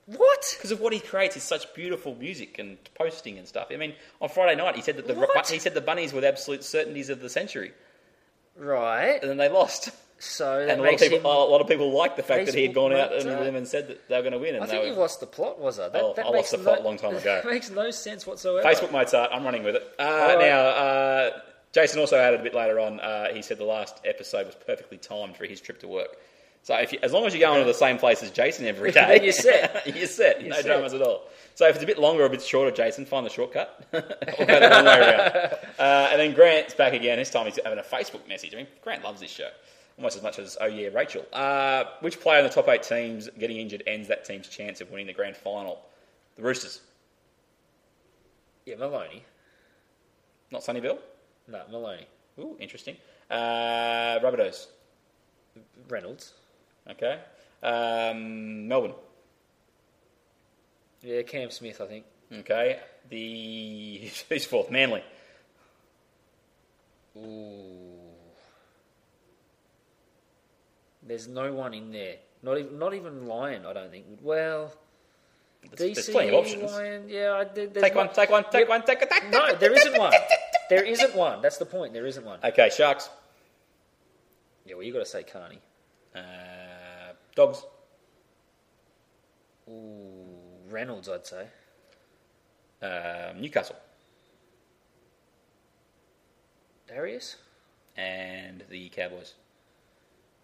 [0.06, 0.54] What?
[0.56, 3.68] because of what he creates is such beautiful music and posting and stuff.
[3.70, 5.46] I mean, on Friday night he said that the What?
[5.50, 7.72] he said the bunnies were the absolute certainties of the century,
[8.56, 9.18] Right.
[9.20, 9.90] and then they lost.
[10.20, 11.24] So And a lot of people, him.
[11.24, 13.66] a lot of people liked the fact that he had gone out and them and
[13.68, 14.56] said that they were going to win.
[14.56, 15.92] And I think were, you've lost the plot, was it?
[15.92, 17.40] That, Oh, that I lost the no- plot a long time ago.
[17.44, 18.68] Makes no sense whatsoever.
[18.68, 19.82] Facebook Mozart, I'm running with it.
[19.98, 20.38] Uh, right.
[20.40, 21.30] Now, uh,
[21.72, 22.98] Jason also added a bit later on.
[22.98, 26.16] Uh, he said the last episode was perfectly timed for his trip to work.
[26.64, 28.90] So if you, as long as you're going to the same place as Jason every
[28.92, 29.86] day, Then you're set.
[29.96, 30.40] you're set.
[30.40, 30.64] You're no set.
[30.66, 31.22] dramas at all.
[31.54, 33.86] So if it's a bit longer or a bit shorter, Jason, find the shortcut.
[33.92, 34.08] or go
[34.60, 35.54] the long way around.
[35.78, 37.18] Uh, and then Grant's back again.
[37.18, 38.52] This time he's having a Facebook message.
[38.54, 39.48] I mean, Grant loves this show
[39.98, 41.26] almost as much as oh yeah, Rachel.
[41.32, 44.90] Uh, which player in the top eight teams getting injured ends that team's chance of
[44.90, 45.80] winning the grand final?
[46.36, 46.80] The Roosters,
[48.64, 49.24] Yeah, Maloney.
[50.50, 50.98] not Sonny Bill.
[51.48, 52.06] No, Maloney.
[52.38, 52.96] Ooh, interesting.
[53.30, 54.68] Uh, Rabbitohs.
[55.88, 56.32] Reynolds.
[56.88, 57.18] Okay.
[57.62, 58.94] Um, Melbourne.
[61.02, 62.04] Yeah, Cam Smith, I think.
[62.32, 62.78] Okay.
[63.10, 64.70] The who's fourth?
[64.70, 65.02] Manly.
[67.16, 67.87] Ooh.
[71.08, 72.16] There's no one in there.
[72.42, 74.06] Not even, not even Lyon, I don't think.
[74.22, 74.72] Well,
[75.76, 76.70] There's, DC there's plenty of options.
[76.72, 77.32] Lyon, yeah.
[77.32, 78.10] I, there, Take one.
[78.12, 78.44] Take one.
[78.44, 78.68] Take Yep.
[78.68, 78.82] one.
[78.84, 79.06] Take a.
[79.06, 80.12] Take, No, there isn't one.
[80.68, 81.40] There isn't one.
[81.42, 81.94] That's the point.
[81.94, 82.38] There isn't one.
[82.44, 82.70] Okay.
[82.70, 83.08] Sharks.
[84.66, 85.60] Yeah, well, you got to say Carney.
[86.14, 86.20] Uh,
[87.34, 87.64] dogs.
[89.68, 90.36] Ooh,
[90.68, 91.46] Reynolds, I'd say.
[92.82, 93.76] Um, Newcastle.
[96.86, 97.36] Darius
[97.96, 99.34] And the Cowboys.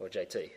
[0.04, 0.50] Or JT.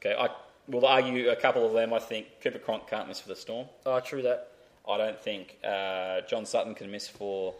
[0.00, 0.14] Okay.
[0.18, 0.28] I
[0.68, 1.92] will argue a couple of them.
[1.92, 3.66] I think Cooper Cronk can't miss for the Storm.
[3.86, 4.48] Oh, true that.
[4.88, 7.54] I don't think uh, John Sutton can miss for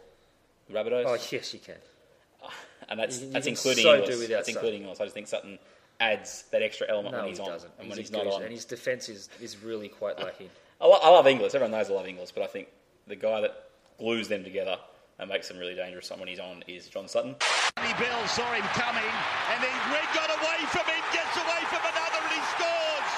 [0.69, 1.03] the Rabbitohs.
[1.07, 1.75] Oh, yes, you can.
[2.89, 4.09] and that's You- you that's can including so yours.
[4.09, 4.57] do without That's Sutton.
[4.57, 5.01] including yours.
[5.01, 5.59] I just think Sutton
[5.99, 7.71] adds that extra element No, when he he's on doesn't.
[7.79, 8.43] and He's when he's not on.
[8.43, 10.49] and his defence is, is really quite lacking.
[10.81, 11.55] I, lo- I love Inglis.
[11.55, 12.67] Everyone knows I love Inglis, but I think
[13.07, 14.77] the guy that glues them together
[15.17, 17.35] and makes them really dangerous when he's on is John Sutton.
[17.97, 19.07] Bill saw him coming,
[19.55, 23.09] and then Greg got away from him, gets away from another, and he scores.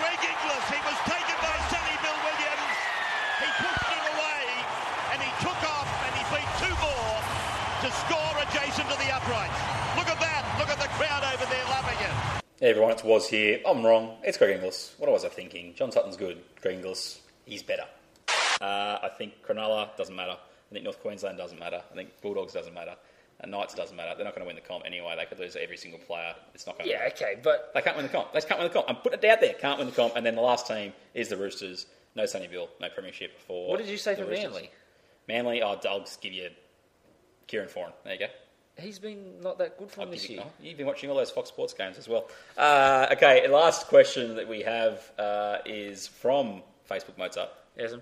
[0.00, 2.76] Greg Inglis, he was taken by Sonny Bill Williams.
[3.44, 4.42] He pushed him away,
[5.12, 7.16] and he took off, and he beat two more
[7.80, 9.56] to score adjacent to the uprights.
[9.96, 10.56] Look at that!
[10.58, 12.42] Look at the crowd over there loving it.
[12.60, 13.58] Hey everyone, it's Was here.
[13.66, 14.18] I'm wrong.
[14.22, 14.94] It's Greg Inglis.
[14.98, 15.72] What was I thinking?
[15.74, 16.42] John Sutton's good.
[16.60, 17.86] Greg Inglis, he's better.
[18.60, 20.32] Uh, I think Cronulla doesn't matter.
[20.32, 21.82] I think North Queensland doesn't matter.
[21.90, 22.94] I think Bulldogs doesn't matter.
[23.40, 24.12] And Knights doesn't matter.
[24.14, 25.14] They're not going to win the comp anyway.
[25.16, 26.34] They could lose every single player.
[26.54, 28.34] It's not going to Yeah, okay, but They can't win the comp.
[28.34, 28.90] They can't win the comp.
[28.90, 29.54] I'm putting it out there.
[29.54, 30.16] Can't win the comp.
[30.16, 31.86] And then the last team is the Roosters.
[32.14, 33.70] No Sonny Bill, no premiership for.
[33.70, 34.52] what did you say the for Roosters.
[34.52, 34.70] Manly?
[35.26, 36.50] Manly, oh, I'll just give you
[37.50, 37.92] Kieran Foran.
[38.04, 38.26] There you go.
[38.78, 40.44] He's been not that good for him this you- year.
[40.46, 42.28] oh, you've been watching all those Fox Sports games as well.
[42.56, 47.50] Uh, okay, last question that we have uh, is from Facebook Mozart.
[47.76, 47.94] Yes,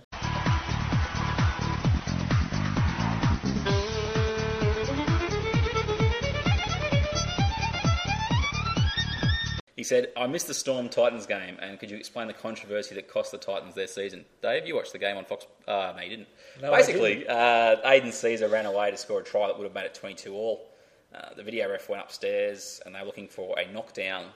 [9.89, 13.33] said, I missed the Storm Titans game, and could you explain the controversy that cost
[13.33, 14.25] the Titans their season?
[14.43, 15.47] Dave, you watched the game on Fox.
[15.67, 16.29] Uh, no, you didn't.
[16.63, 19.85] No, Basically, uh, Aidan Sezer ran away to score a try that would have made
[19.87, 20.69] it 22 all.
[21.15, 24.27] Uh, the video ref went upstairs, and they were looking for a knockdown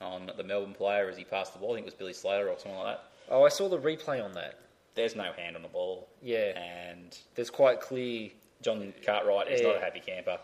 [0.00, 1.72] on the Melbourne player as he passed the ball.
[1.72, 3.04] I think it was Billy Slater or something like that.
[3.30, 4.58] Oh, I saw the replay on that.
[4.94, 6.08] There's no hand on the ball.
[6.22, 6.58] Yeah.
[6.58, 8.30] And There's quite clear.
[8.62, 9.68] John Cartwright is Yeah.
[9.68, 10.38] not a happy camper.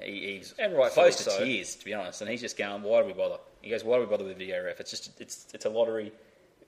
[0.00, 1.44] He, he's And right close to so.
[1.44, 2.20] tears, to be honest.
[2.20, 4.38] And he's just going, "Why do we bother?" He goes, "Why do we bother with
[4.38, 4.80] video ref?
[4.80, 6.10] It's just it's it's a lottery.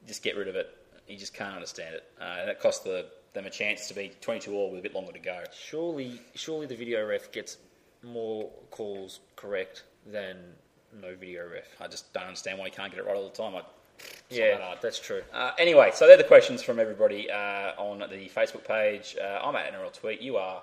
[0.06, 2.04] Just get rid of it." He just can't understand it.
[2.20, 4.94] Uh, and that cost the, them a chance to be 22 all with a bit
[4.94, 5.42] longer to go.
[5.50, 7.56] Surely, surely the video ref gets
[8.02, 10.36] more calls correct than
[11.00, 11.64] no video ref.
[11.80, 13.56] I just don't understand why he can't get it right all the time.
[13.56, 13.62] I,
[14.28, 15.22] Yeah, that that's true.
[15.32, 19.16] Uh, anyway, so they're the questions from everybody uh, on the Facebook page.
[19.18, 20.20] Uh, I'm at NRL Tweet.
[20.20, 20.62] You are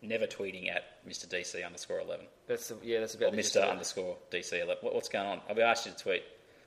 [0.00, 1.26] never tweeting at Mr.
[1.26, 2.26] DC underscore 11.
[2.46, 3.68] That's the, yeah, that's about Or Mr.
[3.68, 4.76] underscore DC 11.
[4.82, 5.40] What, what's going on?
[5.48, 6.22] I've asked you to tweet.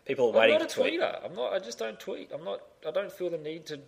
[0.06, 1.00] People are I'm waiting not a to tweet.
[1.00, 1.26] tweeter.
[1.26, 1.54] I'm not.
[1.54, 2.32] I just don't tweet.
[2.34, 2.62] I'm not.
[2.88, 3.80] I don't feel the need to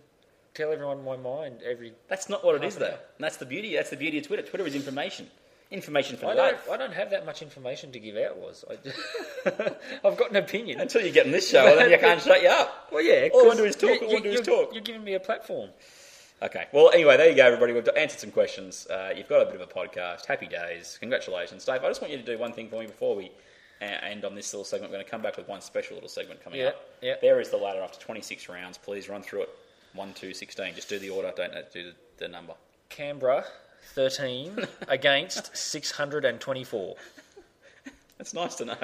[0.54, 1.92] tell everyone my mind every.
[2.08, 2.86] That's not what it half is, an though.
[2.88, 2.92] hour.
[2.92, 3.74] And that's the beauty.
[3.74, 4.42] That's the beauty of Twitter.
[4.42, 5.26] Twitter is information.
[5.72, 6.64] Information for I life.
[6.66, 6.74] don't.
[6.74, 8.36] I don't have that much information to give out.
[8.38, 8.74] Was I?
[10.04, 10.78] I've got an opinion.
[10.80, 12.88] Until you get in this show, and then you can't shut you up.
[12.92, 13.28] Well, yeah.
[13.32, 14.02] All I 'cause want to do is talk.
[14.02, 14.72] All I want to do is talk.
[14.72, 15.70] You're giving me a platform.
[16.42, 16.66] Okay.
[16.72, 17.72] Well, anyway, there you go, everybody.
[17.72, 18.86] We've answered some questions.
[18.88, 20.26] Uh, you've got a bit of a podcast.
[20.26, 20.98] Happy days.
[21.00, 21.82] Congratulations, Dave.
[21.82, 23.30] I just want you to do one thing for me before we
[23.80, 24.90] uh, end on this little segment.
[24.90, 26.84] We're going to come back with one special little segment coming Yeah, up.
[27.00, 27.14] yeah.
[27.22, 28.76] There is the ladder after 26 rounds.
[28.76, 29.48] Please run through it.
[29.94, 30.74] 1, 2, 16.
[30.74, 31.32] Just do the order.
[31.34, 32.52] Don't do the, the number.
[32.90, 33.44] Canberra,
[33.94, 36.94] thirteen against six hundred and twenty-four.
[38.18, 38.76] That's nice to know.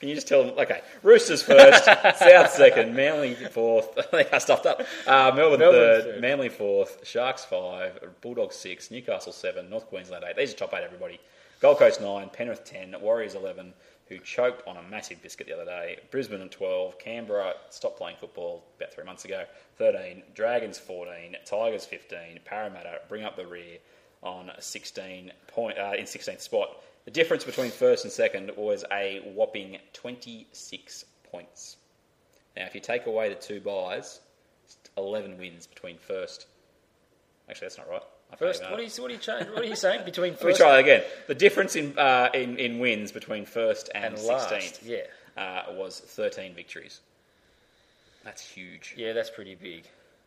[0.00, 0.58] Can you just tell them?
[0.58, 1.84] Okay, Roosters first,
[2.18, 3.96] South second, Manly fourth.
[3.98, 4.80] I think I stuffed up.
[5.06, 6.20] Uh, Melbourne, Melbourne third, third.
[6.22, 10.36] Manly fourth, Sharks five, Bulldogs six, Newcastle seven, North Queensland eight.
[10.36, 11.20] These are top eight, everybody.
[11.60, 13.74] Gold Coast nine, Penrith ten, Warriors eleven,
[14.08, 15.98] who choked on a massive biscuit the other day.
[16.10, 19.44] Brisbane at twelve, Canberra stopped playing football about three months ago.
[19.76, 23.78] Thirteen, Dragons fourteen, Tigers fifteen, Parramatta bring up the rear
[24.22, 26.70] on sixteen point uh, in sixteenth spot.
[27.08, 31.78] The difference between first and second was a whopping 26 points.
[32.54, 34.20] Now, if you take away the two buys,
[34.66, 36.44] it's 11 wins between first.
[37.48, 38.02] Actually, that's not right.
[38.30, 40.44] I First, what are you what are you cha- what are you saying between first?
[40.44, 41.02] Let me try that again.
[41.28, 44.50] The difference in, uh, in, in wins between first and, and last?
[44.50, 47.00] 16th Yeah, uh, was 13 victories.
[48.22, 48.92] That's huge.
[48.98, 49.84] yeah, that's pretty big.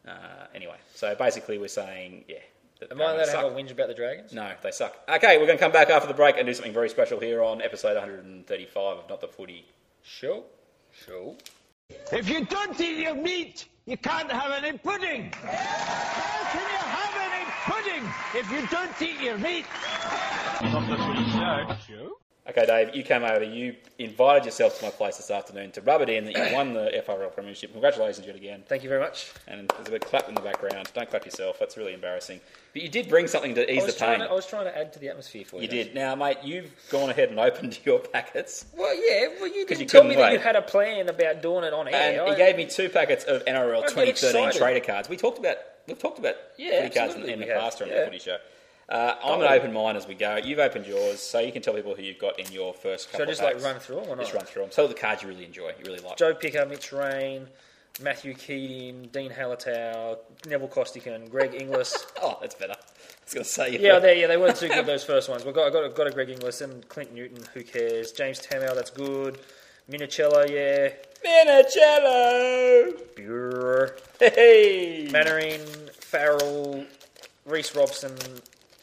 [0.08, 2.38] Uh, anyway, so basically, we're saying, yeah.
[2.82, 3.58] That Am I allowed Parramatta to have a suck.
[3.58, 4.34] whinge about the Dragons?
[4.34, 4.98] No, they suck.
[5.08, 7.42] Okay, we're going to come back after the break and do something very special here
[7.44, 9.66] on episode 135 of Not the Footy.
[10.04, 10.44] Sure,
[11.06, 11.36] sure.
[12.12, 15.32] If you don't eat your meat, you can't have any pudding.
[15.34, 18.04] How can you have any pudding
[18.36, 19.66] if you don't eat your meat?
[20.62, 21.76] Not the Footy Show.
[21.88, 22.18] Show?
[22.50, 23.44] Okay, Dave, you came over.
[23.44, 26.74] You invited yourself to my place this afternoon to rub it in that you won
[26.74, 27.72] the FRL Premiership.
[27.72, 28.64] Congratulations yet again.
[28.68, 29.32] Thank you very much.
[29.48, 30.90] And there's a bit of clap in the background.
[30.96, 31.60] Don't clap yourself.
[31.60, 32.42] That's really embarrassing.
[32.74, 34.20] But you did bring something to ease the pain.
[34.22, 35.64] to, I was trying to add to the atmosphere for you.
[35.64, 35.94] You did.
[35.94, 38.66] Now, mate, you've gone ahead and opened your packets.
[38.76, 39.28] Well, yeah.
[39.40, 41.74] Well, you didn't you tell me couldn't that you had a plan about doing it
[41.74, 42.22] on air.
[42.22, 44.58] And he I- gave me two packets of NRL 2013 excited.
[44.60, 45.10] trader cards.
[45.10, 48.00] We talked about we've talked about Yeah, footy cards in, in the past on Yeah.
[48.00, 48.38] the footy show.
[48.92, 50.36] Uh, I'm going to open mine as we go.
[50.36, 53.12] You've opened yours, so you can tell people who you've got in your first Should
[53.12, 53.64] couple I just of like packs.
[53.66, 54.22] run through them or not?
[54.24, 54.72] Just run through them.
[54.72, 56.18] Tell the cards you really enjoy, you really like.
[56.18, 57.48] Joe Picker, Mitch Rein,
[58.02, 62.06] Matthew Keating, Dean Hallertau, Neville Costigan, Greg Inglis.
[62.22, 62.74] Oh, that's better.
[62.74, 65.44] I was going to say yeah, they yeah they weren't too good those first ones.
[65.44, 67.44] But got I got a, got a Greg Inglis and Clint Newton.
[67.54, 68.12] Who cares?
[68.12, 69.40] James Tamel, that's good.
[69.90, 70.90] Minichiello, yeah.
[71.26, 73.16] Minichiello.
[73.16, 73.96] Buer.
[74.20, 75.62] Hey, Mannering,
[76.00, 76.86] Farrell,
[77.46, 78.16] Reese Robson,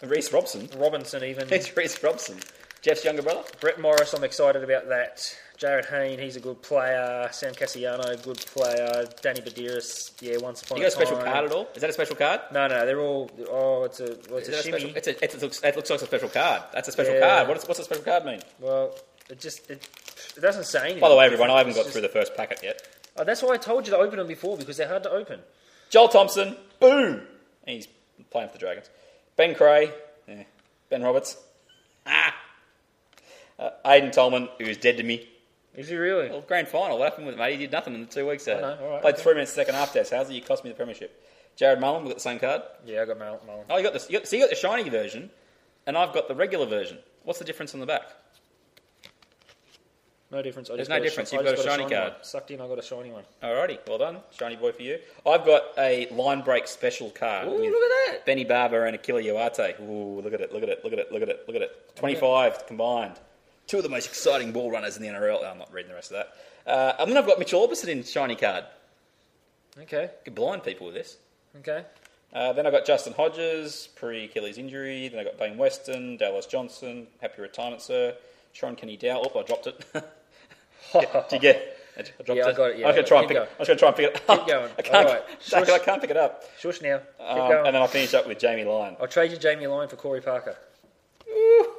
[0.03, 0.69] Reese Robson.
[0.77, 1.49] Robinson even.
[1.53, 2.39] It's Reese Robson,
[2.83, 3.43] Jeff's younger brother.
[3.61, 5.37] Brett Morris, I'm excited about that.
[5.59, 7.29] Jarryd Hayne, he's a good player.
[7.33, 9.07] Sam Kasiano, good player.
[9.23, 10.79] Danny Badiris, yeah, once upon.
[10.79, 11.27] You got a a special time.
[11.33, 11.69] card at all?
[11.75, 12.41] Is that a special card?
[12.53, 13.29] No, no, they're all.
[13.51, 14.79] Oh, it's a, well, it's a shimmy.
[14.79, 16.63] special, it's a, it's a, looks, it looks like a special card.
[16.73, 17.21] That's a special Yeah.
[17.29, 17.49] card.
[17.49, 18.41] What is, what's a special card mean?
[18.61, 18.95] Well,
[19.29, 19.89] it just it,
[20.37, 21.01] it doesn't say anything.
[21.01, 22.83] By the way, everyone, I haven't got just- through the first packet yet.
[23.17, 25.41] Oh, that's why I told you to open them before because they're hard to open.
[25.91, 27.23] Joel Thompson, boom!
[27.67, 27.89] and He's
[28.31, 28.89] playing for the Dragons.
[29.39, 29.93] Ben Creagh,
[30.27, 30.43] yeah.
[30.91, 31.37] Ben Roberts,
[32.05, 32.35] ah!
[33.57, 35.29] Uh, Aiden Tolman, who's dead to me.
[35.77, 36.29] Is he really?
[36.29, 36.99] Well, grand final.
[36.99, 37.53] What happened with him, mate?
[37.53, 38.59] He did nothing in the two weeks there.
[38.59, 39.23] I know, all right, Played okay.
[39.23, 40.13] three minutes second half test.
[40.13, 40.35] How's it?
[40.35, 41.25] You cost me the premiership.
[41.57, 42.63] Jarrod Mullen, we got the same card.
[42.85, 43.39] Yeah, I got Mullen.
[43.71, 44.11] Oh, you got this.
[44.11, 45.31] You got, so you got the shiny version,
[45.87, 46.99] and I've got the regular version.
[47.23, 48.11] What's the difference on the back?
[50.31, 50.69] No difference.
[50.69, 51.31] I There's just no got difference.
[51.31, 52.13] shi- You've I got a shiny card.
[52.13, 52.23] one.
[52.25, 52.61] Sucked in.
[52.61, 53.25] I got a shiny one.
[53.43, 54.99] Alrighty, well done, shiny boy for you.
[55.27, 57.49] I've got a line break special card.
[57.49, 58.27] Ooh, with look at that.
[58.27, 59.81] Benny Barba and Akuila Uate.
[59.81, 61.63] Ooh, look at it, look at it, look at it, look at it, look at
[61.63, 61.97] it.
[61.97, 63.15] 25 combined.
[63.67, 65.39] Two of the most exciting ball runners in the NRL.
[65.43, 66.71] Oh, I'm not reading the rest of that.
[66.71, 68.65] Uh, and then I've got Mitchell Aubusson in shiny card.
[69.81, 70.11] Okay.
[70.25, 71.17] Could blind people with this.
[71.61, 71.85] Okay.
[72.35, 75.09] Uh, then I've got Justin Hodges, pre Achilles injury.
[75.09, 78.15] Then I've got Dane Weston, Dallas Johnson, happy retirement, sir.
[78.53, 79.31] Shaun Kenny-Dowall.
[79.35, 79.85] Oh, I dropped it.
[80.95, 81.77] Yeah, Did you get?
[81.99, 83.37] I dropped Yeah, I got it, yeah, I was going to try and pick.
[83.37, 83.49] going.
[83.49, 84.39] I was going to try and pick it up.
[84.39, 84.71] Keep going.
[84.79, 85.07] I can't.
[85.09, 85.25] All right.
[85.43, 86.45] Zach, I can't pick it up.
[86.59, 87.01] Shush now.
[87.19, 88.97] Um, and then I'll finish up with Jamie Lyon.
[89.01, 90.57] I'll trade you Jamie Lyon for Corey Parker.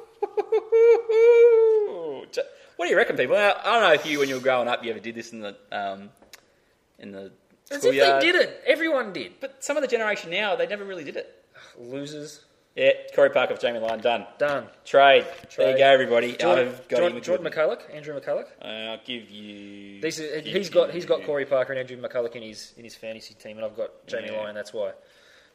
[2.80, 3.36] What do you reckon, people?
[3.36, 5.40] I don't know if you, when you were growing up, you ever did this in
[5.40, 6.08] the um,
[6.98, 7.30] in the
[7.70, 8.50] As if they didn't.
[8.66, 9.32] Everyone did.
[9.38, 11.44] But some of the generation now, they never really did it.
[11.78, 12.40] Losers.
[12.80, 14.26] Yeah, Corey Parker for Jamie Lyon, done.
[14.38, 14.66] Done.
[14.86, 15.24] Trade.
[15.24, 15.72] There Trade.
[15.72, 16.34] you go, everybody.
[16.34, 17.22] Jordan, I've got Jordan, him.
[17.22, 18.46] Jordan McCulloch, Andrew McCullough.
[18.62, 20.00] Uh, I'll give you.
[20.00, 22.84] These are, give he's got he's got Corey Parker and Andrew McCullough in his in
[22.84, 24.40] his fantasy team, and I've got Jamie Yeah.
[24.40, 24.54] Lyon.
[24.54, 24.92] That's why.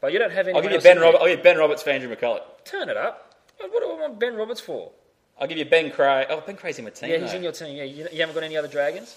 [0.02, 0.56] But you don't have any.
[0.56, 1.18] I'll give you Ben Roberts.
[1.20, 2.42] I'll give you Ben Roberts for Andrew McCullough.
[2.64, 3.34] Turn it up.
[3.58, 4.92] What do I want Ben Roberts for?
[5.40, 6.28] I'll give you Ben Creagh.
[6.30, 7.10] Oh, Ben Creagh's in my team.
[7.10, 7.38] yeah, he's though.
[7.38, 7.76] in your team.
[7.76, 9.16] Yeah, you, you haven't got any other dragons.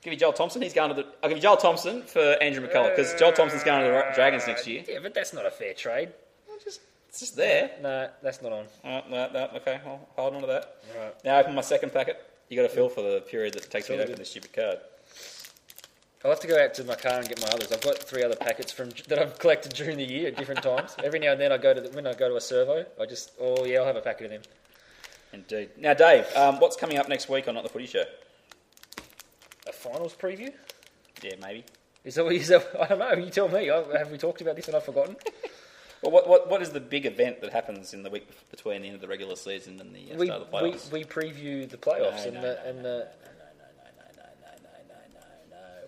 [0.00, 0.62] Give you Joel Thompson.
[0.62, 1.06] He's going to the.
[1.22, 4.46] I'll give you Joel Thompson for Andrew McCullough because Joel Thompson's going to the Dragons
[4.46, 4.82] next year.
[4.88, 6.08] Yeah, but that's not a fair trade.
[7.14, 7.70] It's just there.
[7.80, 8.64] No, that's not on.
[8.84, 10.78] Oh, no, no, okay, I'll hold on to that.
[10.98, 11.14] Right.
[11.24, 12.20] Now open my second packet.
[12.48, 14.52] You got to fill for the period that it takes me to open this stupid
[14.52, 14.78] card.
[16.24, 17.70] I'll have to go out to my car and get my others.
[17.70, 20.96] I've got three other packets from that I've collected during the year at different times.
[21.04, 23.06] Every now and then I go to the, when I go to a servo, I
[23.06, 24.42] just oh yeah, I'll have a packet of them.
[25.32, 25.70] Indeed.
[25.78, 28.06] Now, Dave, um, what's coming up next week on Not the Footy Show?
[29.68, 30.52] A finals preview?
[31.22, 31.64] Yeah, maybe.
[32.04, 33.12] Is that, what- is that I don't know.
[33.24, 33.70] You tell me.
[33.70, 35.14] I, have we talked about this and I've forgotten?
[36.02, 38.88] Well, what, what what is the big event that happens in the week between the
[38.88, 40.92] end of the regular season and the uh, we, start of the playoffs?
[40.92, 43.08] we we preview the playoffs No, and no, the no, and the.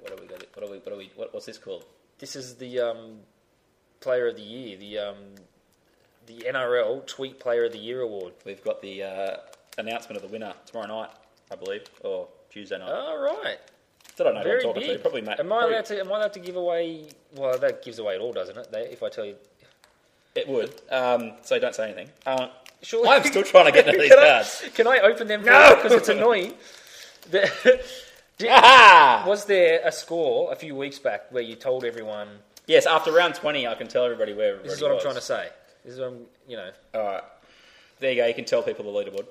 [0.03, 0.45] What do we got?
[0.55, 0.79] What do we?
[0.79, 1.11] What do we?
[1.17, 1.85] What, what's this called?
[2.19, 3.19] This is the um,
[4.01, 5.17] player of the year, the um,
[6.27, 8.35] the NRL Tweet Player of the Year award.
[8.45, 9.37] We've got the uh,
[9.79, 11.11] announcement of the winner tomorrow night,
[11.51, 12.91] I believe, or Tuesday night.
[12.91, 13.59] All right.
[14.19, 14.97] I don't know who Very I'm talking big.
[14.97, 14.99] to.
[15.01, 15.41] Probably Matt.
[15.41, 16.01] Am I probably- allowed to?
[16.01, 17.09] Am I allowed to give away?
[17.35, 18.71] Well, that gives away it all, doesn't it?
[18.73, 19.35] They, if I tell you,
[20.37, 20.75] It would.
[20.91, 22.11] Um, so don't say anything.
[22.25, 22.49] Uh,
[22.83, 24.65] Surely- I'm still trying to get into these Can I- cards.
[24.75, 25.45] Can I open them?
[25.45, 25.75] No!
[25.77, 26.55] because it's annoying.
[27.31, 27.83] The-
[28.39, 29.25] Did- Aha!
[29.27, 32.29] was there a score a few weeks back where you told everyone?
[32.67, 35.03] Yes, after round 20, I can tell everybody where everybody This is what I'm was.
[35.03, 35.49] trying to say.
[35.85, 36.71] This is what I'm, you know.
[36.95, 37.23] All right.
[37.99, 38.27] There you go.
[38.27, 39.27] You can tell people the leaderboard.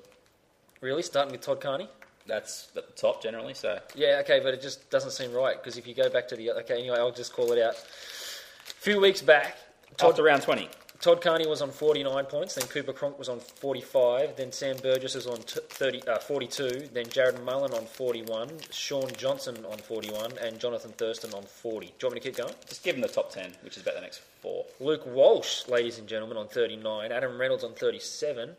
[0.82, 1.88] Really, starting with Todd Carney.
[2.28, 3.54] That's at the top generally.
[3.54, 6.36] So Yeah, okay, but it just doesn't seem right because if you go back to
[6.36, 7.76] the okay, anyway, I'll just call it out.
[7.76, 9.58] A few weeks back,
[9.98, 10.68] Todd, after round 20,
[11.02, 15.16] Todd Carney was on 49 points, then Cooper Cronk was on 45, then Sam Burgess
[15.16, 20.38] is on t- 30, uh, 42, then Jarrod Mullen on 41, Shaun Johnson on 41,
[20.42, 21.88] and Jonathan Thurston on 40.
[21.88, 22.54] Do you want me to keep going?
[22.68, 24.66] just give them the top 10, which is about the next four.
[24.80, 28.56] Luke Walsh, ladies and gentlemen, on 39, Adam Reynolds on 37,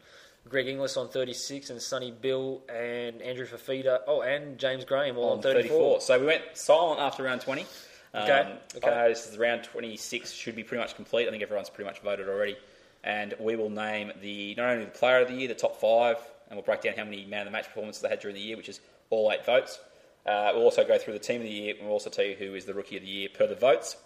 [0.48, 5.30] Greg Inglis on 36, and Sonny Bill and Andrew Fifita, oh, and James Graham all
[5.30, 6.00] on, on 34.
[6.02, 7.66] So we went silent after round 20.
[8.16, 8.90] Um, Okay, okay.
[8.90, 11.28] I know this is round 26 should be pretty much complete.
[11.28, 12.56] I think everyone's pretty much voted already.
[13.04, 16.16] And we will name the not only the player of the year, the top five,
[16.48, 18.40] and we'll break down how many man of the match performances they had during the
[18.40, 19.78] year, which is all eight votes.
[20.24, 22.34] Uh, we'll also go through the team of the year, and we'll also tell you
[22.34, 23.96] who is the rookie of the year per the votes.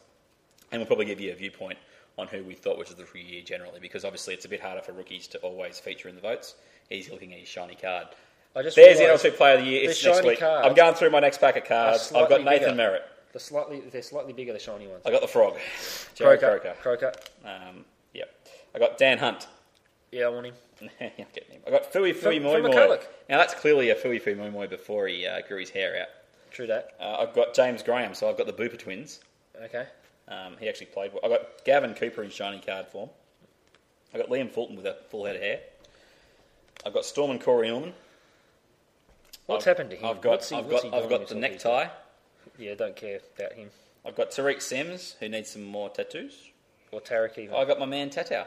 [0.71, 1.79] And we'll probably give you a viewpoint
[2.19, 4.49] on who we thought was the rookie of the year generally, because obviously it's a
[4.49, 6.57] bit harder for rookies to always feature in the votes.
[6.91, 8.09] He's looking at his shiny card.
[8.55, 9.89] I just There's the NLT Player of the Year.
[9.89, 10.41] It's next week.
[10.41, 12.13] cards I'm going through my next pack of cards.
[12.13, 12.75] I've got Nathan bigger.
[12.75, 13.03] Merritt.
[13.33, 15.03] The slightly, they're slightly bigger, the shiny ones.
[15.07, 15.55] I got the frog.
[16.17, 16.41] Jarrod Croker.
[16.41, 16.75] Croker.
[16.81, 17.13] Croker.
[17.45, 18.35] Um, yep.
[18.75, 19.47] I got Dan Hunt.
[20.11, 20.55] Yeah, I want him.
[21.01, 21.61] I'm getting him.
[21.67, 22.71] I got Fui Fui From- Moi from Moi.
[22.71, 23.05] McCulloch.
[23.29, 26.09] Now that's clearly a Fui Fui Moi Moi before he uh, grew his hair out.
[26.51, 26.95] True that.
[26.99, 29.21] Uh, I've got James Graham, so I've got the Booper twins.
[29.63, 29.87] Okay.
[30.27, 31.13] Um, he actually played.
[31.13, 31.21] well.
[31.25, 33.11] I got Gavin Cooper in shiny card form.
[34.13, 35.61] I've got Liam Fulton with a full head of hair.
[36.85, 37.93] I've got Storm and Corey Norman.
[39.47, 40.07] What's I've- happened to him?
[40.07, 41.89] I've got, What's he- I've what's got, he I've got the himself these necktie.
[42.59, 43.71] Yeah, don't care about him.
[44.07, 46.35] I've got Tariq Sims, who needs some more tattoos.
[46.93, 47.55] Or Tarek even.
[47.55, 48.47] I got my man Tautau.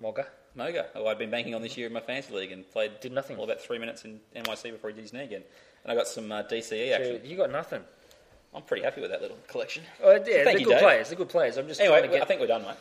[0.00, 0.26] Moga.
[0.54, 3.12] Moga, who I'd been banking on this year in my fantasy league and played Did
[3.12, 3.36] nothing.
[3.36, 5.42] Well, about three minutes in NYC before he did his knee again.
[5.82, 7.20] And I got some uh, DCE So action.
[7.24, 7.82] you got nothing.
[8.54, 9.82] I'm pretty happy with that little collection.
[10.02, 10.80] Oh, yeah, Thank they're you, good Dave.
[10.82, 11.08] players.
[11.08, 11.56] They're good players.
[11.56, 12.22] I'm just Anyway, trying to get.
[12.22, 12.76] I think we're done, mate.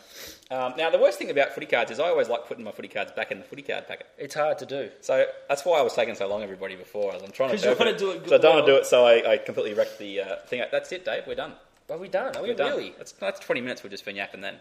[0.52, 2.90] Um, now, the worst thing about footy cards is I always like putting my footy
[2.90, 4.08] cards back in the footy card packet.
[4.18, 4.90] It's hard to do.
[5.00, 7.14] So that's why I was taking so long, everybody, before.
[7.14, 8.86] I'm trying to 'Cause you wanna do it So I don't want to do it,
[8.86, 10.62] so I, I completely wrecked the uh, thing.
[10.72, 11.24] That's it, Dave.
[11.26, 11.54] We're done.
[11.90, 12.36] Are we done?
[12.36, 12.72] Are we We're done.
[12.72, 12.94] really?
[12.98, 14.56] That's, that's 20 minutes we've just been yapping then.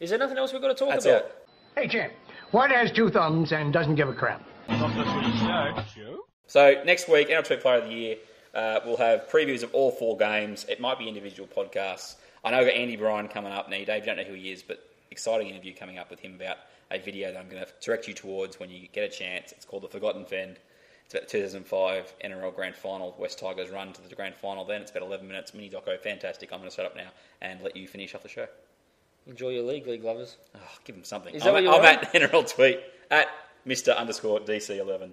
[0.00, 1.22] Is there nothing else we've got to talk That's about?
[1.24, 1.30] all.
[1.74, 2.12] Hey, champ.
[2.52, 4.42] What has two thumbs and doesn't give a crap?
[4.68, 5.82] Not the Footy Show.
[5.94, 6.24] Show?
[6.46, 8.16] So next week, NL2 Player of the Year,
[8.54, 10.64] uh, we'll have previews of all four games.
[10.68, 12.16] It might be individual podcasts.
[12.44, 13.68] I know I've got Andy Bryan coming up.
[13.68, 16.34] Now, Dave, you don't know who he is, but exciting interview coming up with him
[16.34, 16.58] about
[16.90, 19.52] a video that I'm going to direct you towards when you get a chance.
[19.52, 20.58] It's called The Forgotten Fend.
[21.04, 23.14] It's about the 2005 NRL Grand Final.
[23.18, 24.64] West Tigers run to the Grand Final.
[24.64, 25.54] Then it's about 11 minutes.
[25.54, 26.52] Mini doco, fantastic.
[26.52, 27.08] I'm going to set up now
[27.40, 28.46] and let you finish off the show.
[29.26, 30.36] Enjoy your league, league lovers.
[30.54, 31.34] Oh, give them something.
[31.34, 32.80] Is that I'm, what you I'm at NRL tweet
[33.10, 33.28] at
[33.66, 33.96] Mr.
[33.96, 35.12] Underscore DC11.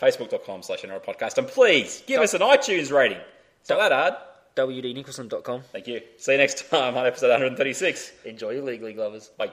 [0.00, 1.38] Facebook.com slash NRL podcast.
[1.38, 3.18] And please give us an iTunes rating.
[3.60, 4.14] It's not that hard.
[4.56, 5.62] WDNicholson.com.
[5.72, 6.00] Thank you.
[6.16, 8.12] See you next time on episode 136.
[8.24, 9.30] Enjoy your league, league lovers.
[9.38, 9.50] Bye.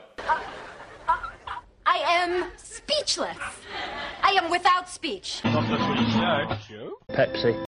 [1.85, 3.37] I am speechless.
[4.23, 5.41] I am without speech.
[5.43, 6.57] Not the Footy Show.
[6.67, 6.97] Show?
[7.09, 7.66] Pepsi.